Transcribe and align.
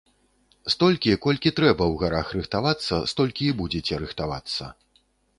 Столькі, 0.73 1.11
колькі 1.25 1.49
трэба 1.59 1.75
ў 1.91 1.95
гарах 2.03 2.31
рыхтавацца, 2.37 2.95
столькі 3.11 3.43
і 3.49 3.57
будзеце 3.59 3.99
рыхтавацца. 4.05 4.71